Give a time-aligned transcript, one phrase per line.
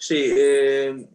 [0.00, 1.08] Sì, eh,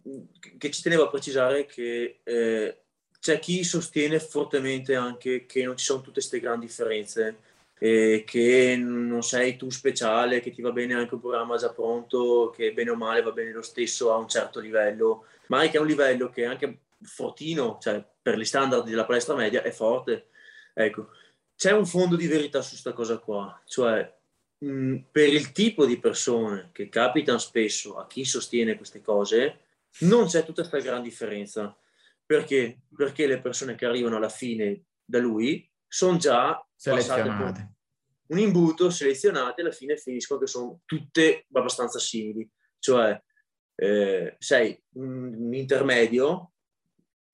[0.58, 2.78] che ci tenevo a precisare che eh,
[3.18, 7.38] c'è chi sostiene fortemente anche che non ci sono tutte queste grandi differenze,
[7.78, 12.52] eh, che non sei tu speciale, che ti va bene anche un programma già pronto,
[12.54, 15.80] che bene o male va bene lo stesso a un certo livello, ma anche a
[15.80, 20.26] un livello che è anche fortino, cioè per gli standard della palestra media è forte.
[20.74, 21.08] Ecco,
[21.56, 24.12] c'è un fondo di verità su questa cosa qua, cioè
[24.64, 29.60] mh, per il tipo di persone che capitano spesso a chi sostiene queste cose,
[30.00, 31.76] non c'è tutta questa gran differenza.
[32.24, 32.80] Perché?
[32.96, 37.72] Perché le persone che arrivano alla fine da lui sono già selezionate.
[38.26, 42.48] Un imbuto, selezionate, alla fine finiscono che sono tutte abbastanza simili.
[42.78, 43.22] Cioè,
[43.76, 46.52] eh, sei un intermedio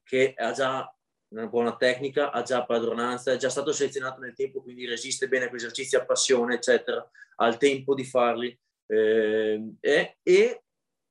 [0.02, 0.92] che ha già
[1.30, 5.44] una buona tecnica, ha già padronanza, è già stato selezionato nel tempo, quindi resiste bene
[5.44, 8.58] a quei esercizi, ha passione, eccetera, ha il tempo di farli.
[8.86, 10.62] Eh, e, e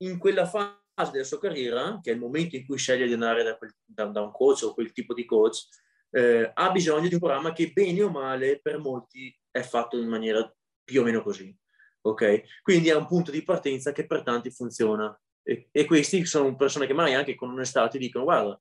[0.04, 3.44] in quella fase della sua carriera, che è il momento in cui sceglie di andare
[3.44, 5.68] da, quel, da, da un coach o quel tipo di coach,
[6.12, 10.08] eh, ha bisogno di un programma che bene o male per molti è fatto in
[10.08, 11.56] maniera più o meno così.
[12.02, 12.62] Ok?
[12.62, 15.18] Quindi è un punto di partenza che per tanti funziona.
[15.44, 18.60] E, e questi sono persone che magari anche con onestà ti dicono guarda,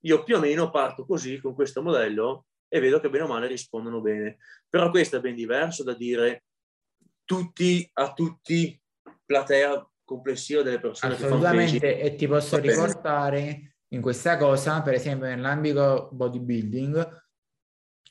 [0.00, 3.46] io più o meno parto così con questo modello e vedo che bene o male
[3.46, 4.38] rispondono bene.
[4.68, 6.44] Però questo è ben diverso da dire
[7.24, 8.80] tutti a tutti,
[9.24, 16.08] platea complessiva delle persone Assolutamente, e ti posso riportare in questa cosa, per esempio nell'ambito
[16.12, 17.28] bodybuilding,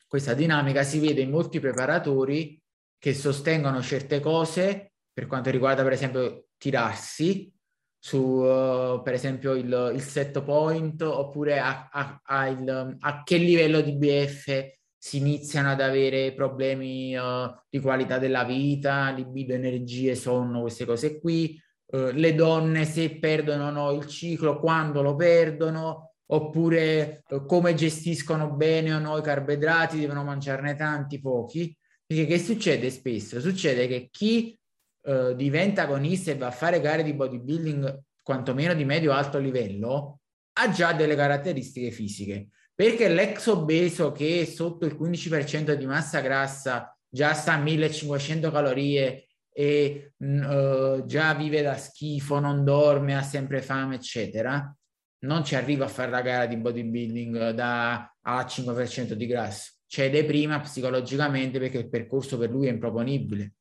[0.07, 2.61] questa dinamica si vede in molti preparatori
[2.97, 7.53] che sostengono certe cose per quanto riguarda per esempio tirarsi
[7.99, 13.35] su uh, per esempio il, il, set point oppure a, a, a, il, a, che
[13.35, 20.15] livello di BF si iniziano ad avere problemi uh, di qualità della vita, libido, energie,
[20.15, 25.15] sonno, queste cose qui, uh, le donne se perdono o no il ciclo, quando lo
[25.15, 31.75] perdono, oppure come gestiscono bene o no i carboidrati, devono mangiarne tanti, pochi.
[32.05, 33.39] Perché che succede spesso?
[33.39, 34.57] Succede che chi
[35.01, 40.19] eh, diventa agonista e va a fare gare di bodybuilding quantomeno di medio-alto livello,
[40.53, 42.49] ha già delle caratteristiche fisiche.
[42.75, 49.27] Perché l'ex obeso che sotto il 15% di massa grassa già sta a 1500 calorie
[49.51, 54.73] e uh, già vive da schifo, non dorme, ha sempre fame, eccetera,
[55.21, 59.73] non ci arriva a fare la gara di bodybuilding da a 5% di grasso.
[59.85, 63.55] Cede prima psicologicamente perché il percorso per lui è improponibile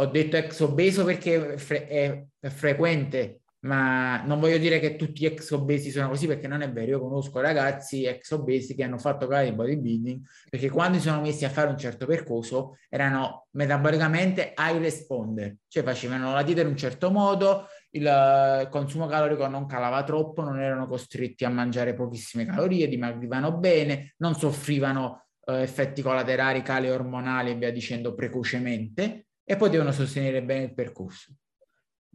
[0.00, 5.50] ho detto ex obeso perché è, frequente, ma non voglio dire che tutti gli ex
[5.50, 6.90] obesi sono così perché non è vero.
[6.92, 11.20] Io conosco ragazzi ex obesi che hanno fatto gare di bodybuilding perché quando si sono
[11.20, 16.68] messi a fare un certo percorso erano metabolicamente high responder, cioè facevano la dieta in
[16.68, 22.46] un certo modo, il consumo calorico non calava troppo, non erano costretti a mangiare pochissime
[22.46, 29.56] calorie, dimagrivano bene, non soffrivano eh, effetti collaterali, cali ormonali e via dicendo precocemente e
[29.56, 31.32] poi devono sostenere bene il percorso.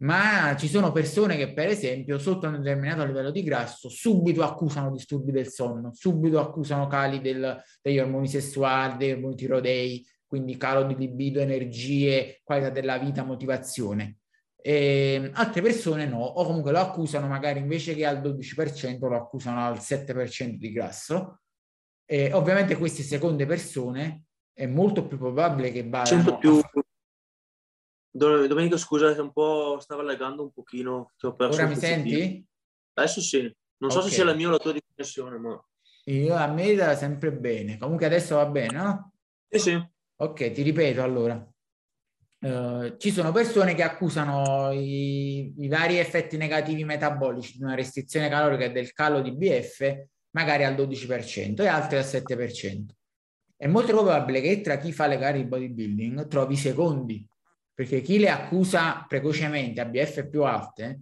[0.02, 4.92] Ma ci sono persone che, per esempio, sotto un determinato livello di grasso, subito accusano
[4.92, 10.84] disturbi del sonno, subito accusano cali del, degli ormoni sessuali, degli ormoni tiroidei, quindi calo
[10.84, 14.18] di libido, energie, qualità della vita, motivazione.
[14.56, 19.66] E altre persone no, o comunque lo accusano magari invece che al 12%, lo accusano
[19.66, 21.40] al 7% di grasso.
[22.06, 26.84] E ovviamente queste seconde persone è molto più probabile che vadano più, a
[28.16, 31.10] Domenico, scusa, un po' stava laggando un pochino.
[31.20, 32.46] Ora mi senti?
[32.92, 33.40] Adesso sì.
[33.78, 34.08] Non so okay.
[34.08, 35.60] se sia la mia o la tua connessione, ma...
[36.04, 37.76] Io, a me da sempre bene.
[37.76, 39.12] Comunque adesso va bene, no?
[39.48, 39.88] Sì, sì.
[40.16, 41.44] Ok, ti ripeto allora.
[42.38, 48.28] Uh, ci sono persone che accusano i, i, vari effetti negativi metabolici di una restrizione
[48.28, 52.84] calorica e del calo di BF magari al 12% e altri al 7%.
[53.56, 57.26] È molto probabile che tra chi fa le gare di bodybuilding trovi secondi
[57.74, 61.00] perché chi le accusa precocemente a BF più alte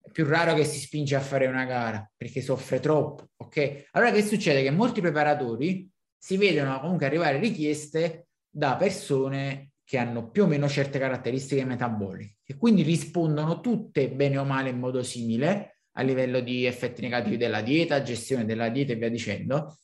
[0.00, 3.88] è più raro che si spinge a fare una gara perché soffre troppo, ok?
[3.92, 4.62] Allora che succede?
[4.62, 10.68] Che molti preparatori si vedono comunque arrivare richieste da persone che hanno più o meno
[10.68, 16.40] certe caratteristiche metaboliche e quindi rispondono tutte bene o male in modo simile a livello
[16.40, 19.78] di effetti negativi della dieta, gestione della dieta e via dicendo,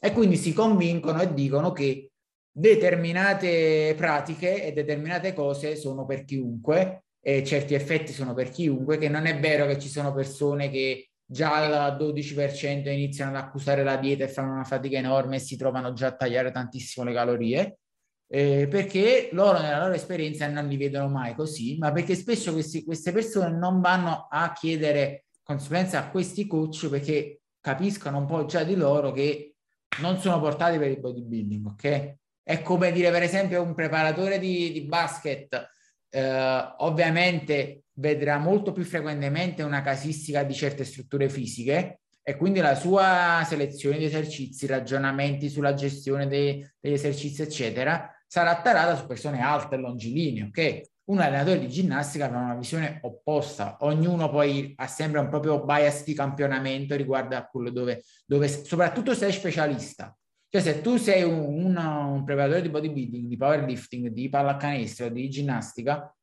[0.00, 2.09] e quindi si convincono e dicono che
[2.52, 9.08] determinate pratiche e determinate cose sono per chiunque e certi effetti sono per chiunque, che
[9.08, 13.96] non è vero che ci sono persone che già al 12% iniziano ad accusare la
[13.96, 17.78] dieta e fanno una fatica enorme e si trovano già a tagliare tantissimo le calorie.
[18.32, 22.84] eh, perché loro nella loro esperienza non li vedono mai così, ma perché spesso questi,
[22.84, 28.62] queste persone non vanno a chiedere consulenza a questi coach perché capiscono un po' già
[28.62, 29.56] di loro che
[30.00, 32.14] non sono portati per il bodybuilding, ok?
[32.42, 35.68] È come dire, per esempio, un preparatore di, di basket,
[36.10, 42.74] eh, ovviamente vedrà molto più frequentemente una casistica di certe strutture fisiche e quindi la
[42.74, 49.42] sua selezione di esercizi, ragionamenti sulla gestione dei, degli esercizi, eccetera, sarà tarata su persone
[49.42, 50.80] alte e longilinee, ok?
[51.10, 56.04] Un allenatore di ginnastica avrà una visione opposta, ognuno poi ha sempre un proprio bias
[56.04, 60.16] di campionamento riguardo a quello dove, dove soprattutto sei specialista.
[60.50, 65.30] Cioè se tu sei un, un, un preparatore di bodybuilding, di powerlifting, di pallacanestro, di
[65.30, 66.14] ginnastica,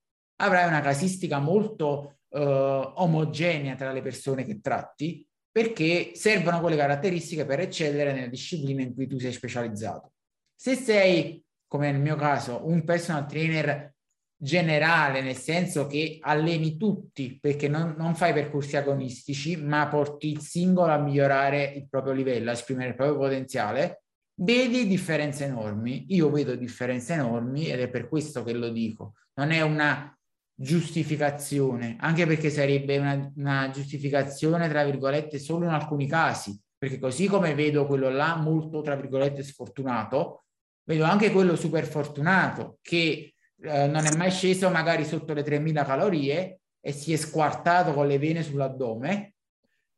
[0.41, 7.45] avrai una casistica molto uh, omogenea tra le persone che tratti perché servono quelle caratteristiche
[7.45, 10.12] per eccellere nelle discipline in cui tu sei specializzato.
[10.56, 13.94] Se sei come nel mio caso, un personal trainer
[14.39, 20.41] generale, nel senso che alleni tutti, perché non, non, fai percorsi agonistici, ma porti il
[20.41, 24.03] singolo a migliorare il proprio livello, a esprimere il proprio potenziale,
[24.39, 26.05] vedi differenze enormi.
[26.09, 29.13] Io vedo differenze enormi ed è per questo che lo dico.
[29.35, 30.11] Non è una
[30.59, 37.27] giustificazione, anche perché sarebbe una, una giustificazione, tra virgolette, solo in alcuni casi, perché così
[37.27, 40.45] come vedo quello là molto, tra virgolette, sfortunato,
[40.83, 45.83] vedo anche quello super fortunato che eh, non è mai sceso magari sotto le 3000
[45.83, 49.33] calorie e si è squartato con le vene sull'addome.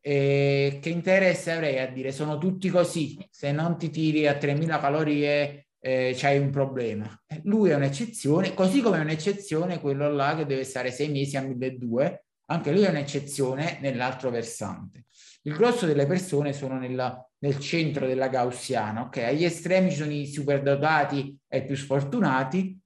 [0.01, 4.79] E che interesse avrei a dire sono tutti così, se non ti tiri a 3000
[4.79, 7.09] calorie eh, c'hai un problema.
[7.43, 11.41] Lui è un'eccezione, così come è un'eccezione quello là che deve stare sei mesi a
[11.41, 15.05] 1200, anche lui è un'eccezione nell'altro versante.
[15.43, 19.17] Il grosso delle persone sono nella, nel centro della gaussiana, ok?
[19.17, 22.77] Agli estremi ci sono i superdotati e i più sfortunati,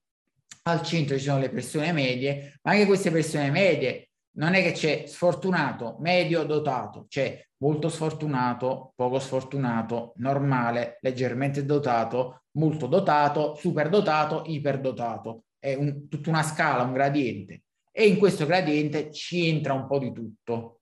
[0.64, 4.72] al centro ci sono le persone medie, ma anche queste persone medie non è che
[4.72, 14.44] c'è sfortunato, medio, dotato, c'è molto sfortunato, poco sfortunato, normale, leggermente dotato, molto dotato, superdotato,
[14.48, 15.46] iperdotato.
[15.58, 17.64] È un, tutta una scala, un gradiente.
[17.92, 20.82] E in questo gradiente ci entra un po' di tutto.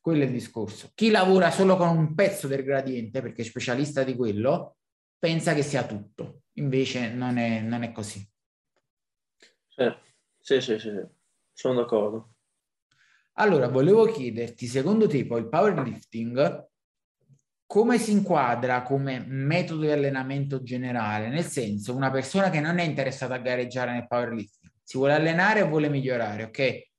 [0.00, 0.90] Quello è il discorso.
[0.94, 4.76] Chi lavora solo con un pezzo del gradiente, perché è specialista di quello,
[5.18, 6.42] pensa che sia tutto.
[6.54, 8.26] Invece non è, non è così.
[9.68, 9.92] Sì,
[10.38, 10.92] sì, sì, sì,
[11.52, 12.33] sono d'accordo.
[13.36, 16.68] Allora, volevo chiederti, secondo te poi il powerlifting
[17.66, 21.28] come si inquadra come metodo di allenamento generale?
[21.28, 25.62] Nel senso, una persona che non è interessata a gareggiare nel powerlifting, si vuole allenare
[25.62, 26.92] o vuole migliorare, ok?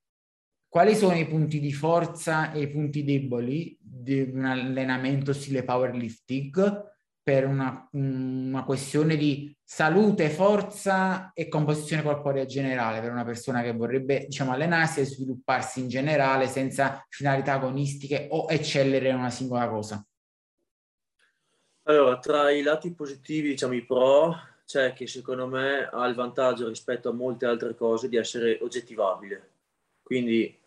[0.76, 6.95] quali sono i punti di forza e i punti deboli di un allenamento stile powerlifting
[7.26, 13.74] per una, una questione di salute, forza e composizione corporea generale per una persona che
[13.74, 19.68] vorrebbe diciamo, allenarsi e svilupparsi in generale senza finalità agonistiche o eccellere in una singola
[19.68, 20.06] cosa?
[21.88, 26.68] Allora, tra i lati positivi, diciamo i pro, c'è che secondo me ha il vantaggio
[26.68, 29.50] rispetto a molte altre cose di essere oggettivabile.
[30.04, 30.60] Quindi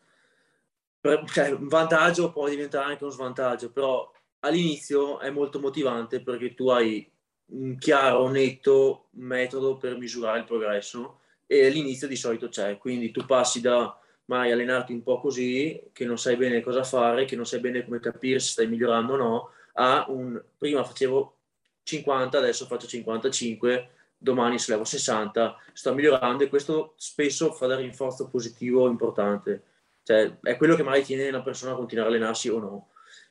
[1.33, 4.11] cioè, un vantaggio può diventare anche un svantaggio, però
[4.41, 7.11] all'inizio è molto motivante perché tu hai
[7.51, 13.25] un chiaro, netto metodo per misurare il progresso e all'inizio di solito c'è, quindi tu
[13.25, 17.47] passi da mai allenarti un po' così, che non sai bene cosa fare, che non
[17.47, 21.37] sai bene come capire se stai migliorando o no, a un prima facevo
[21.83, 27.77] 50, adesso faccio 55, domani se levo 60, sto migliorando e questo spesso fa da
[27.77, 29.63] rinforzo positivo importante.
[30.03, 32.89] Cioè, è quello che magari tiene una persona a continuare a allenarsi o no.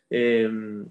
[0.08, 0.90] Ehm,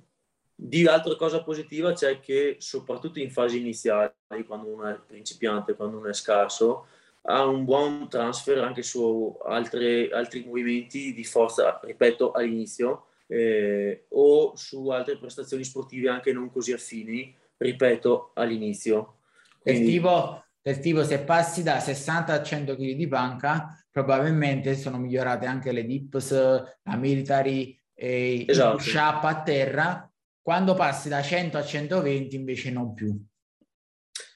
[0.58, 4.10] di altra cosa positiva c'è che soprattutto in fasi iniziali,
[4.46, 6.86] quando uno è principiante, quando uno è scarso,
[7.28, 14.54] ha un buon transfer anche su altre, altri movimenti di forza, ripeto, all'inizio, eh, o
[14.56, 19.18] su altre prestazioni sportive anche non così affini, ripeto, all'inizio.
[19.60, 19.80] Quindi...
[19.82, 24.98] Del, tipo, del tipo se passi da 60 a 100 kg di panca, probabilmente sono
[24.98, 28.76] migliorate anche le dips, la military e esatto.
[28.76, 30.12] il push up a terra,
[30.42, 33.18] quando passi da 100 a 120 invece non più.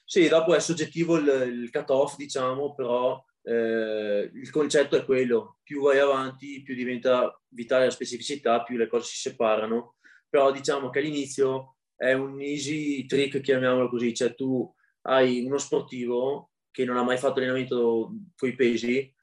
[0.03, 5.83] Sì, dopo è soggettivo il, il cut-off, diciamo, però eh, il concetto è quello, più
[5.83, 9.95] vai avanti, più diventa vitale la specificità, più le cose si separano,
[10.27, 14.69] però diciamo che all'inizio è un easy trick, chiamiamolo così, cioè tu
[15.03, 19.13] hai uno sportivo che non ha mai fatto allenamento con i pesi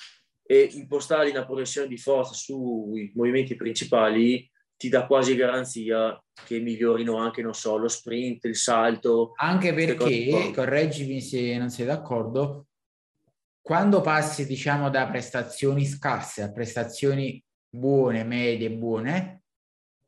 [0.50, 7.18] e impostare una progressione di forza sui movimenti principali ti dà quasi garanzia che migliorino
[7.18, 9.32] anche, non so, lo sprint, il salto.
[9.36, 12.68] Anche perché, correggimi se non sei d'accordo,
[13.60, 19.42] quando passi, diciamo, da prestazioni scarse a prestazioni buone, medie, buone,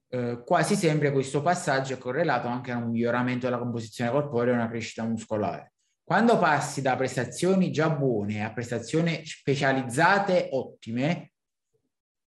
[0.08, 4.56] eh, quasi sempre questo passaggio è correlato anche a un miglioramento della composizione corporea e
[4.56, 5.72] una crescita muscolare.
[6.10, 11.34] Quando passi da prestazioni già buone a prestazioni specializzate ottime,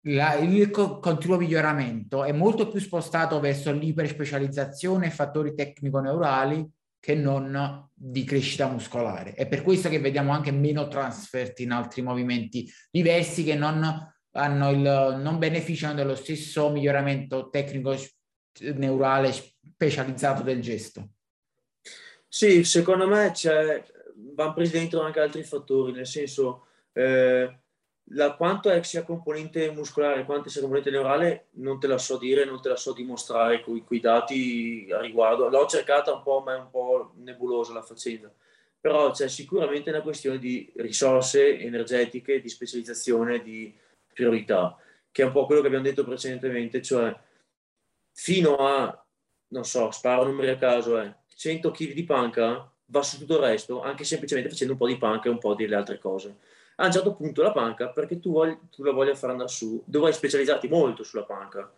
[0.09, 6.71] la, il co- continuo miglioramento è molto più spostato verso l'iperspecializzazione e fattori tecnico-neurali
[7.01, 9.33] che non di crescita muscolare.
[9.33, 13.83] È per questo che vediamo anche meno transfert in altri movimenti diversi che non,
[14.35, 21.13] il, non beneficiano dello stesso miglioramento tecnico-neurale specializzato del gesto.
[22.33, 23.33] Sì, secondo me
[24.35, 27.59] vanno presi dentro anche altri fattori, nel senso eh,
[28.13, 32.45] la, quanto è sia componente muscolare quanto sia componente neurale non te la so dire,
[32.45, 35.49] non te la so dimostrare con i dati a riguardo.
[35.49, 38.33] L'ho cercata un po', ma è un po' nebulosa la faccenda.
[38.81, 43.77] Però c'è sicuramente una questione di risorse energetiche, di specializzazione, di
[44.13, 44.77] priorità,
[45.11, 47.13] che è un po' quello che abbiamo detto precedentemente, cioè
[48.13, 49.05] fino a,
[49.49, 53.41] non so, sparo numeri a caso, eh, 100 kg di panca, va su tutto il
[53.41, 56.37] resto, anche semplicemente facendo un po' di panca e un po' delle altre cose
[56.77, 59.83] a un certo punto la panca, perché tu, vogli, tu la voglia far andare su,
[59.87, 61.71] dovrai specializzarti molto sulla panca.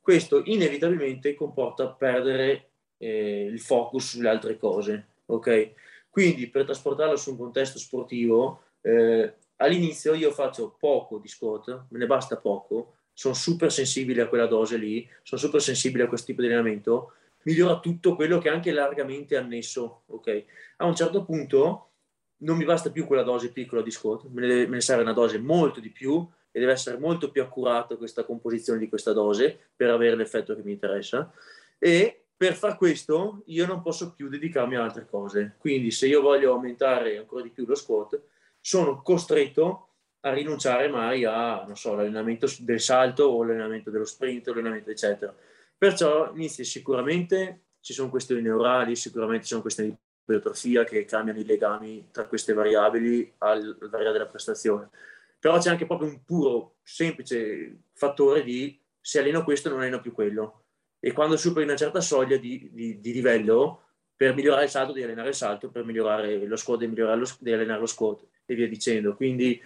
[0.00, 5.72] Questo inevitabilmente comporta perdere eh, il focus sulle altre cose, ok?
[6.10, 11.98] Quindi per trasportarlo su un contesto sportivo, eh, all'inizio io faccio poco di squat, me
[11.98, 16.26] ne basta poco, sono super sensibile a quella dose lì, sono super sensibile a questo
[16.26, 17.12] tipo di allenamento,
[17.42, 20.44] migliora tutto quello che è anche largamente annesso, ok?
[20.78, 21.90] A un certo punto
[22.38, 25.12] non mi basta più quella dose piccola di squat, me ne, me ne serve una
[25.12, 29.58] dose molto di più e deve essere molto più accurata questa composizione di questa dose
[29.74, 31.32] per avere l'effetto che mi interessa.
[31.78, 35.56] E per far questo io non posso più dedicarmi a altre cose.
[35.58, 38.20] Quindi se io voglio aumentare ancora di più lo squat,
[38.60, 39.88] sono costretto
[40.20, 45.34] a rinunciare mai a, non so, l'allenamento del salto o l'allenamento dello sprint l'allenamento eccetera.
[45.80, 51.38] Perciò inizi sicuramente, ci sono questioni neurali, sicuramente ci sono questioni di ipertrofia che cambiano
[51.38, 54.90] i legami tra queste variabili al, variare della prestazione.
[55.38, 60.12] Però c'è anche proprio un puro, semplice fattore di se alleno questo non alleno più
[60.12, 60.64] quello.
[61.00, 63.84] E quando superi una certa soglia di, di, di livello,
[64.14, 67.56] per migliorare il salto devi allenare il salto, per migliorare lo squat devi, lo, devi
[67.56, 69.16] allenare lo squat e via dicendo.
[69.16, 69.58] Quindi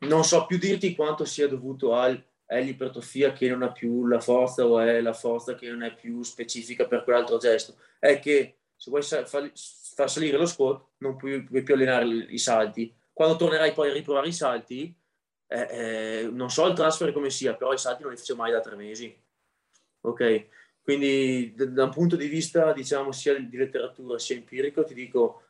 [0.00, 2.22] non so più dirti quanto sia dovuto al,
[2.58, 6.22] all'ipertrofia che non ha più la forza o è la forza che non è più
[6.22, 7.76] specifica per quell'altro gesto.
[7.98, 12.94] È che se vuoi far salire lo squat non puoi, puoi, più allenare i salti.
[13.12, 14.94] Quando tornerai poi a riprovare i salti,
[15.46, 18.50] eh, eh, non so il transfer come sia, però i salti non li facevo mai
[18.50, 19.16] da tre mesi.
[20.00, 20.46] Ok?
[20.82, 25.44] Quindi da un punto di vista, diciamo, sia di letteratura sia empirico, ti dico,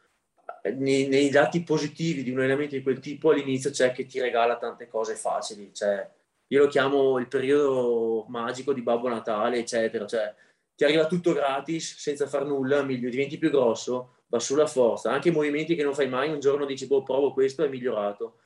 [0.77, 4.57] nei, nei, dati positivi di un allenamento di quel tipo all'inizio c'è che ti regala
[4.57, 5.73] tante cose facili.
[5.75, 6.09] Cioè,
[6.55, 10.07] io lo chiamo il periodo magico di Babbo Natale, eccetera.
[10.07, 10.33] Cioè,
[10.77, 15.11] ti arriva tutto gratis, senza far nulla, migliori, diventi più grosso, va sulla forza.
[15.11, 18.39] Anche i movimenti che non fai mai, un giorno dici, boh, provo questo, è migliorato.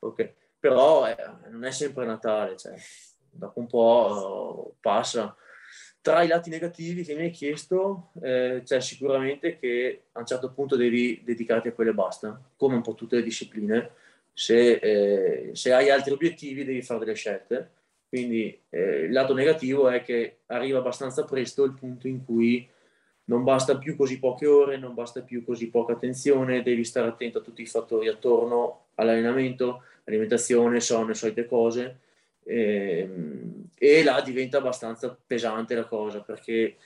[0.00, 1.16] Ok, però eh,
[1.50, 2.74] non è sempre Natale, cioè,
[3.30, 5.36] dopo un po' uh, passa.
[6.00, 10.52] Tra i lati negativi che mi hai chiesto, eh, c'è sicuramente che a un certo
[10.52, 13.90] punto devi dedicarti a quelle e basta, come un po' tutte le discipline.
[14.38, 17.70] Se, eh, se hai altri obiettivi devi fare delle scelte
[18.08, 22.66] quindi eh, il lato negativo è che arriva abbastanza presto il punto in cui
[23.24, 27.38] non basta più così poche ore, non basta più così poca attenzione, devi stare attento
[27.38, 31.98] a tutti i fattori attorno all'allenamento, alimentazione, sonno, solite cose.
[32.44, 36.76] E, ehm, e là diventa abbastanza pesante la cosa perché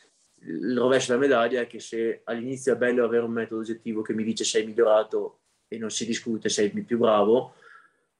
[0.42, 4.14] il rovescio della medaglia è che se all'inizio è bello avere un metodo oggettivo che
[4.14, 5.39] mi dice sei migliorato
[5.72, 7.54] e non si discute, sei più bravo,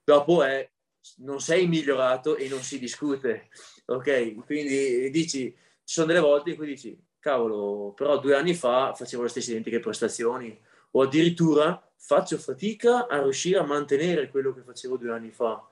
[0.05, 0.71] dopo è
[1.17, 3.49] non sei migliorato e non si discute,
[3.87, 4.45] ok?
[4.45, 9.25] Quindi dici, ci sono delle volte in cui dici, cavolo, però due anni fa facevo
[9.25, 10.57] le stesse identiche prestazioni
[10.93, 15.69] o addirittura faccio fatica a riuscire a mantenere quello che facevo due anni fa.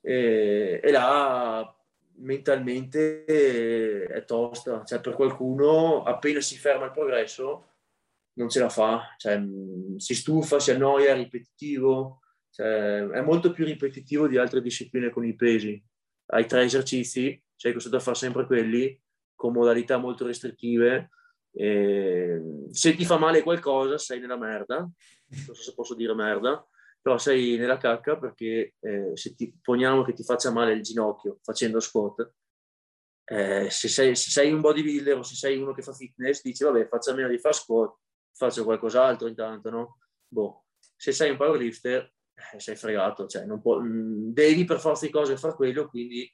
[0.00, 1.74] E, e là
[2.20, 7.64] mentalmente è tosta, cioè per qualcuno appena si ferma il progresso
[8.38, 9.42] non ce la fa, cioè,
[9.96, 15.24] si stufa, si annoia, è ripetitivo, cioè, è molto più ripetitivo di altre discipline con
[15.24, 15.82] i pesi.
[16.26, 19.00] Hai tre esercizi, sei costretto a fare sempre quelli,
[19.34, 21.10] con modalità molto restrittive.
[21.52, 22.40] E
[22.70, 24.78] se ti fa male qualcosa, sei nella merda.
[24.78, 24.92] Non
[25.40, 26.64] so se posso dire merda,
[27.00, 31.38] però sei nella cacca perché eh, se ti poniamo che ti faccia male il ginocchio
[31.42, 32.32] facendo squat,
[33.24, 36.64] eh, se, sei, se, sei, un bodybuilder o se sei uno che fa fitness, dici
[36.64, 37.94] vabbè faccio almeno di fare squat,
[38.32, 39.98] faccio qualcos'altro intanto, no?
[40.26, 40.66] Boh,
[40.96, 42.12] se sei un powerlifter
[42.52, 46.32] eh, sei fregato, cioè può, mm, devi per forza di cose fare quello, quindi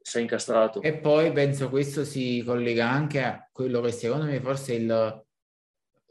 [0.00, 0.80] sei incastrato.
[0.82, 5.24] E poi penso questo si collega anche a quello che secondo me forse il,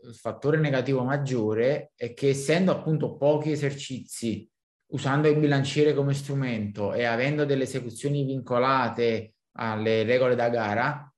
[0.03, 4.49] il fattore negativo maggiore, è che essendo appunto pochi esercizi,
[4.87, 11.13] usando il bilanciere come strumento e avendo delle esecuzioni vincolate alle regole da gara,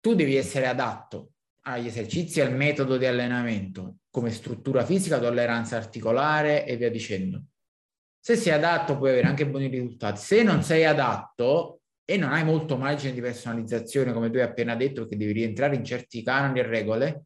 [0.00, 1.34] tu devi essere adatto
[1.66, 7.42] agli esercizi e al metodo di allenamento come struttura fisica, tolleranza articolare e via dicendo.
[8.18, 10.20] Se sei adatto puoi avere anche buoni risultati.
[10.20, 14.74] Se non sei adatto e non hai molto margine di personalizzazione, come tu hai appena
[14.74, 17.24] detto, perché devi rientrare in certi canoni e regole,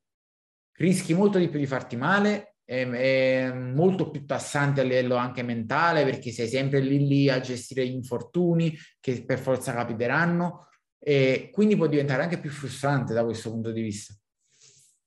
[0.78, 5.42] rischi molto di più di farti male, è, è molto più tassante a livello anche
[5.42, 10.68] mentale, perché sei sempre lì lì a gestire gli infortuni che per forza capiteranno,
[10.98, 14.14] e quindi può diventare anche più frustrante da questo punto di vista.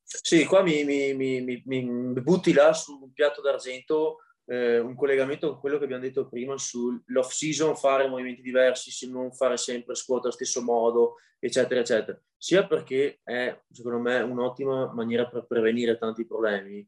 [0.04, 5.50] Sì, qua mi, mi, mi, mi butti là su un piatto d'argento eh, un collegamento
[5.52, 10.24] con quello che abbiamo detto prima sull'off season, fare movimenti diversi, non fare sempre squat
[10.24, 12.20] allo stesso modo, eccetera, eccetera.
[12.38, 16.86] Sia perché è, secondo me, un'ottima maniera per prevenire tanti problemi,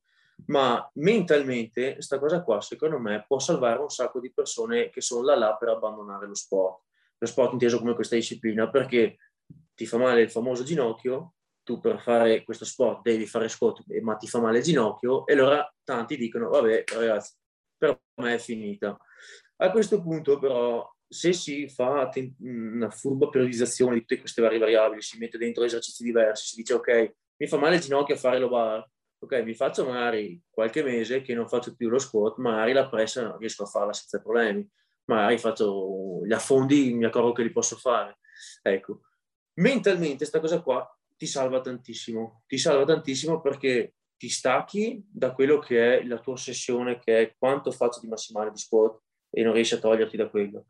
[0.47, 5.23] ma mentalmente questa cosa qua, secondo me, può salvare un sacco di persone che sono
[5.23, 6.83] là là per abbandonare lo sport.
[7.17, 9.17] Lo sport inteso come questa disciplina, perché
[9.73, 14.15] ti fa male il famoso ginocchio, tu per fare questo sport devi fare squat, ma
[14.15, 17.33] ti fa male il ginocchio, e allora tanti dicono, vabbè ragazzi,
[17.75, 18.95] per me è finita.
[19.57, 25.01] A questo punto però, se si fa una furba priorizzazione di tutte queste varie variabili,
[25.01, 28.37] si mette dentro esercizi diversi, si dice ok, mi fa male il ginocchio a fare
[28.37, 32.73] lo bar, ok, mi faccio magari qualche mese che non faccio più lo squat, magari
[32.73, 34.69] la pressa riesco a farla senza problemi,
[35.05, 38.19] magari faccio gli affondi, mi accorgo che li posso fare.
[38.61, 39.01] Ecco,
[39.55, 45.59] mentalmente questa cosa qua ti salva tantissimo, ti salva tantissimo perché ti stacchi da quello
[45.59, 49.53] che è la tua ossessione, che è quanto faccio di massimale di squat e non
[49.53, 50.65] riesci a toglierti da quello.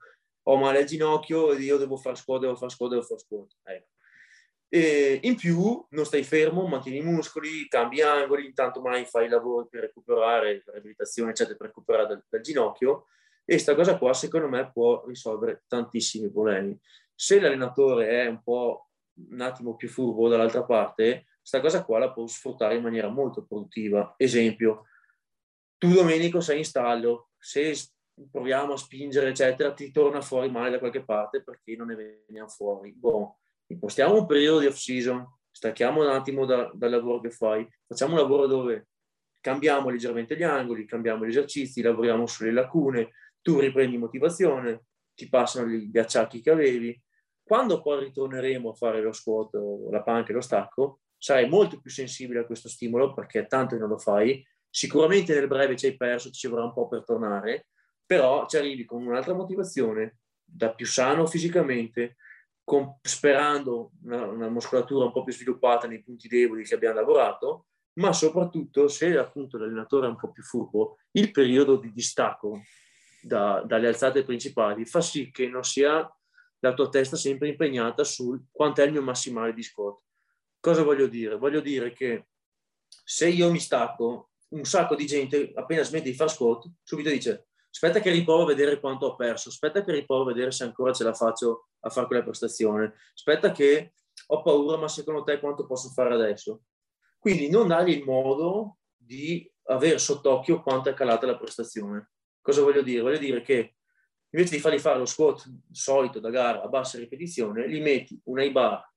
[0.47, 3.57] Ho male al ginocchio e io devo fare squat, devo fare squat, devo fare squat.
[3.63, 3.87] Ecco.
[4.67, 9.29] E in più non stai fermo, mantieni i muscoli, cambi angoli, intanto mai fai i
[9.29, 13.05] lavori per recuperare, la riabilitazione, eccetera, per recuperare dal, dal ginocchio.
[13.45, 16.77] E questa cosa qua, secondo me, può risolvere tantissimi problemi.
[17.13, 18.89] Se l'allenatore è un po'
[19.31, 23.45] un attimo più furbo dall'altra parte, questa cosa qua la può sfruttare in maniera molto
[23.45, 24.15] produttiva.
[24.17, 24.85] Esempio,
[25.77, 27.73] tu Domenico sei in stallo, se
[28.31, 32.47] proviamo a spingere, eccetera, ti torna fuori male da qualche parte perché non ne veniamo
[32.47, 32.93] fuori.
[32.93, 38.13] Boh, impostiamo un periodo di off-season, stacchiamo un attimo da, dal lavoro che fai, facciamo
[38.13, 38.87] un lavoro dove
[39.39, 45.67] cambiamo leggermente gli angoli, cambiamo gli esercizi, lavoriamo sulle lacune, tu riprendi motivazione, ti passano
[45.67, 46.99] gli acciacchi che avevi,
[47.45, 49.53] quando poi ritorneremo a fare lo squat,
[49.91, 53.89] la panca e lo stacco, sarai molto più sensibile a questo stimolo perché tanto non
[53.89, 54.43] lo fai.
[54.67, 57.67] Sicuramente nel breve ci hai perso, ci vorrà un po' per tornare,
[58.03, 62.15] però ci arrivi con un'altra motivazione, da più sano fisicamente,
[62.63, 67.67] con, sperando una, una, muscolatura un po' più sviluppata nei punti deboli che abbiamo lavorato,
[67.99, 72.61] ma soprattutto se appunto l'allenatore è un po' più furbo, il periodo di distacco
[73.21, 76.07] da, dalle alzate principali fa sì che non sia
[76.65, 79.99] la tua testa sempre impegnata sul quanto è il mio massimale di squat.
[80.59, 81.37] Cosa voglio dire?
[81.37, 82.27] Voglio dire che
[82.87, 87.47] se io mi stacco, un sacco di gente appena smette di fare squat, subito dice
[87.69, 90.93] aspetta che riprovo a vedere quanto ho perso, aspetta che riprovo a vedere se ancora
[90.93, 93.93] ce la faccio a fare quella prestazione, aspetta che
[94.27, 96.61] ho paura, ma secondo te quanto posso fare adesso?
[97.19, 102.11] Quindi non dargli il modo di avere sott'occhio quanto è calata la prestazione.
[102.41, 103.01] Cosa voglio dire?
[103.01, 103.74] Voglio dire che
[104.35, 108.39] invece di fargli fare lo squat solito da gara a bassa ripetizione, gli metti un
[108.39, 108.93] A-bar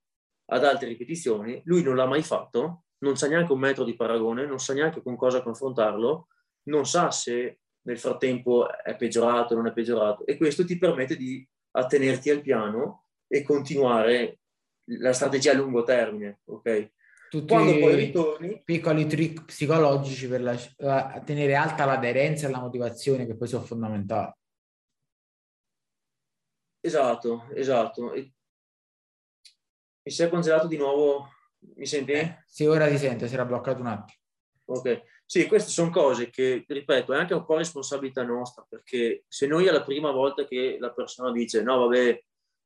[0.51, 4.47] ad alte ripetizioni, lui non l'ha mai fatto, non sa neanche un metro di paragone,
[4.47, 6.27] non sa neanche con cosa confrontarlo,
[6.65, 11.17] non sa se nel frattempo è peggiorato o non è peggiorato e questo ti permette
[11.17, 14.41] di attenerti al piano e continuare
[14.99, 16.91] la strategia a lungo termine, ok?
[17.31, 18.63] Tutti Quando poi ritorni...
[18.65, 24.33] piccoli trick psicologici per la, tenere alta l'aderenza e la motivazione che poi sono fondamentali.
[26.81, 28.13] Esatto, esatto.
[28.13, 28.33] E
[30.03, 31.29] mi si è congelato di nuovo,
[31.77, 32.13] mi senti?
[32.13, 34.19] Eh, sì, ora ti sento, si era bloccato un attimo.
[34.71, 39.47] Ok, sì, queste sono cose che, ripeto, è anche un po' responsabilità nostra, perché se
[39.47, 42.23] noi è la prima volta che la persona dice no, vabbè,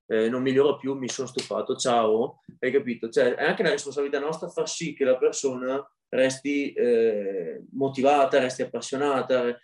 [0.07, 3.09] eh, non miglioro più, mi sono stufato, ciao, hai capito?
[3.09, 8.63] Cioè, è anche una responsabilità nostra far sì che la persona resti eh, motivata, resti
[8.63, 9.57] appassionata,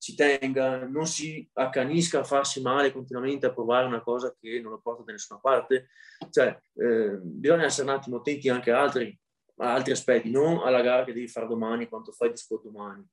[0.00, 4.72] ci tenga, non si accanisca a farsi male continuamente a provare una cosa che non
[4.72, 5.88] lo porta da nessuna parte.
[6.30, 9.16] Cioè, eh, bisogna essere un attimo attenti anche a altri,
[9.56, 13.06] a altri aspetti, non alla gara che devi fare domani, quanto fai di sport domani.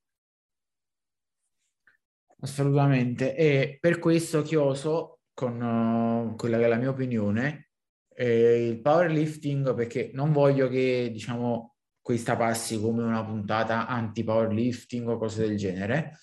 [2.39, 3.35] Assolutamente.
[3.35, 7.71] E per questo chioso, con uh, quella che è la mia opinione,
[8.15, 15.17] eh, il powerlifting, perché non voglio che, diciamo, questa passi come una puntata anti-powerlifting o
[15.17, 16.17] cose del genere,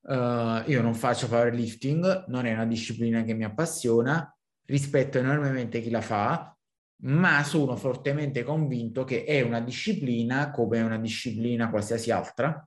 [0.00, 4.34] Uh, io non faccio powerlifting, non è una disciplina che mi appassiona,
[4.64, 6.56] rispetto enormemente chi la fa,
[7.02, 12.66] ma sono fortemente convinto che è una disciplina, come una disciplina qualsiasi altra,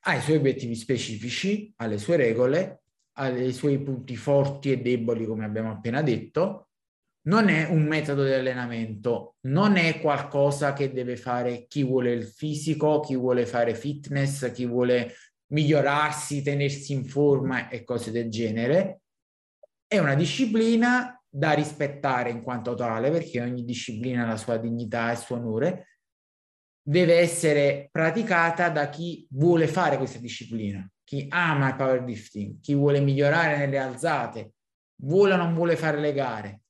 [0.00, 2.82] ha i suoi obiettivi specifici, ha le sue regole,
[3.18, 6.68] ha i suoi punti forti e deboli, come abbiamo appena detto.
[7.28, 12.24] Non è un metodo di allenamento, non è qualcosa che deve fare chi vuole il
[12.24, 15.12] fisico, chi vuole fare fitness, chi vuole
[15.48, 19.00] migliorarsi, tenersi in forma e cose del genere.
[19.86, 25.08] È una disciplina da rispettare in quanto tale, perché ogni disciplina ha la sua dignità
[25.08, 25.98] e il suo onore,
[26.82, 33.00] deve essere praticata da chi vuole fare questa disciplina, chi ama il powerlifting, chi vuole
[33.00, 34.52] migliorare nelle alzate,
[35.02, 36.60] vuole o non vuole fare le gare.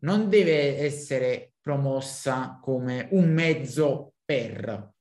[0.00, 4.94] Non deve essere promossa come un mezzo per,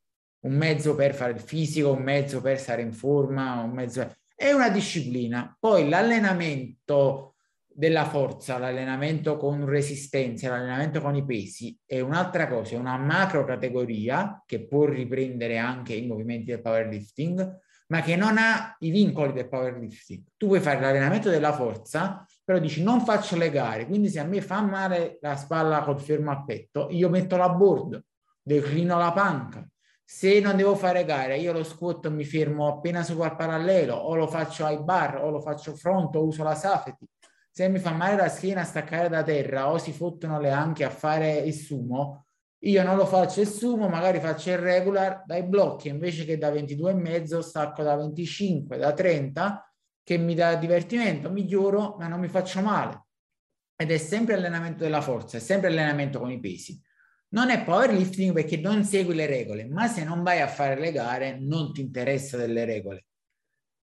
[0.47, 4.09] un mezzo per fare il fisico, un mezzo per stare in forma, un mezzo...
[4.33, 5.55] È una disciplina.
[5.59, 7.35] Poi l'allenamento
[7.67, 13.43] della forza, l'allenamento con resistenza, l'allenamento con i pesi è un'altra cosa, è una macro
[13.45, 19.33] categoria che può riprendere anche i movimenti del powerlifting, ma che non ha i vincoli
[19.33, 20.23] del powerlifting.
[20.37, 24.23] Tu puoi fare l'allenamento della forza, però dici non faccio le gare, quindi se a
[24.23, 28.03] me fa male la spalla col fermo a petto, io metto la board,
[28.41, 29.67] declino la panca,
[30.09, 34.15] se non devo fare gare, io lo squat mi fermo appena sopra il parallelo, o
[34.15, 37.05] lo faccio ai bar, o lo faccio front, o uso la safety.
[37.51, 40.85] Se mi fa male la schiena a staccare da terra, o si fottono le anche
[40.85, 42.27] a fare il sumo,
[42.59, 46.51] io non lo faccio il sumo, magari faccio il regular dai blocchi, invece che da
[46.51, 52.61] 22,5 stacco da 25, da 30, che mi dà divertimento, miglioro, ma non mi faccio
[52.61, 53.07] male.
[53.75, 56.81] Ed è sempre allenamento della forza, è sempre allenamento con i pesi.
[57.37, 60.91] Non è powerlifting perché non segui le regole, ma se non vai a fare le
[60.91, 63.05] gare non ti interessa delle regole.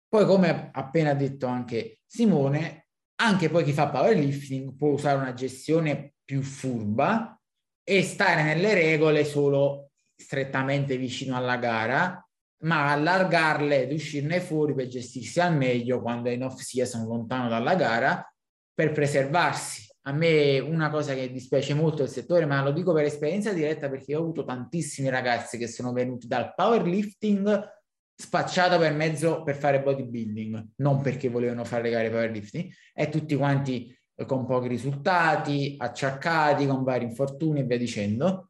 [0.07, 2.87] Poi, come ha appena detto anche Simone,
[3.21, 7.39] anche poi chi fa powerlifting può usare una gestione più furba
[7.83, 12.27] e stare nelle regole solo strettamente vicino alla gara,
[12.63, 17.49] ma allargarle ed uscirne fuori per gestirsi al meglio quando è in off season lontano
[17.49, 18.33] dalla gara
[18.73, 23.05] per preservarsi a me una cosa che dispiace molto del settore, ma lo dico per
[23.05, 27.71] esperienza diretta perché ho avuto tantissimi ragazzi che sono venuti dal powerlifting
[28.15, 33.35] spacciato per mezzo per fare bodybuilding, non perché volevano fare le gare powerlifting, e tutti
[33.35, 38.49] quanti con pochi risultati, acciaccati, con vari infortuni e via dicendo.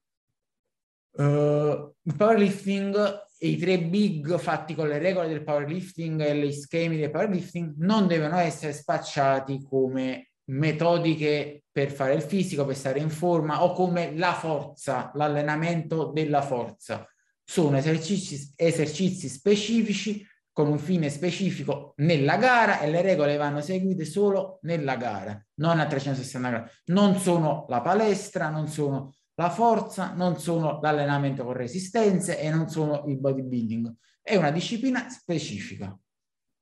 [1.15, 6.51] Uh, il powerlifting e i tre big fatti con le regole del powerlifting e gli
[6.51, 12.99] schemi del powerlifting non devono essere spacciati come metodiche per fare il fisico, per stare
[12.99, 17.07] in forma o come la forza, l'allenamento della forza.
[17.43, 24.05] Sono esercizi, esercizi specifici con un fine specifico nella gara e le regole vanno seguite
[24.05, 26.69] solo nella gara, non a 360 gradi.
[26.85, 32.69] Non sono la palestra, non sono la forza, non sono l'allenamento con resistenze e non
[32.69, 33.91] sono il bodybuilding.
[34.21, 35.97] È una disciplina specifica.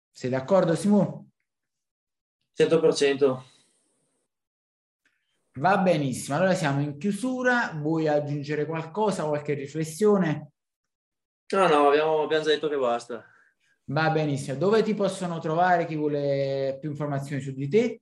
[0.10, 1.26] Sei d'accordo Simone?
[2.58, 3.51] 100%.
[5.62, 10.54] Va benissimo, allora siamo in chiusura, vuoi aggiungere qualcosa, qualche riflessione?
[11.54, 13.24] No, no, abbiamo, abbiamo già detto che basta.
[13.84, 18.02] Va benissimo, dove ti possono trovare chi vuole più informazioni su di te?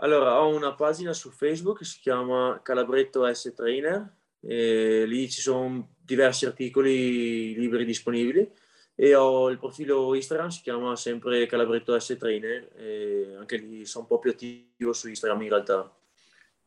[0.00, 5.40] Allora, ho una pagina su Facebook che si chiama Calabretto S Trainer e lì ci
[5.40, 8.50] sono diversi articoli libri disponibili
[8.96, 14.02] e ho il profilo Instagram, si chiama sempre Calabretto S Trainer e anche lì sono
[14.02, 15.96] un po' più attivo su Instagram in realtà.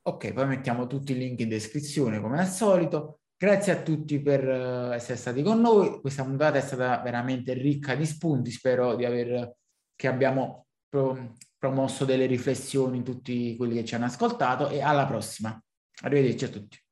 [0.07, 3.19] Ok, poi mettiamo tutti i link in descrizione come al solito.
[3.35, 5.99] Grazie a tutti per uh, essere stati con noi.
[5.99, 8.49] Questa puntata è stata veramente ricca di spunti.
[8.49, 9.57] Spero di aver,
[9.95, 15.05] che abbiamo pro, promosso delle riflessioni in tutti quelli che ci hanno ascoltato e alla
[15.05, 15.61] prossima.
[16.03, 16.86] Arrivederci a tutti.